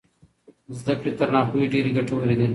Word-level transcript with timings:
زده 0.77 0.93
کړې 0.99 1.11
تر 1.19 1.27
ناپوهۍ 1.35 1.67
ډېرې 1.73 1.91
ګټورې 1.97 2.35
دي. 2.39 2.47